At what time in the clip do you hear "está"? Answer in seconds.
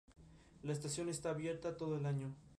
1.09-1.29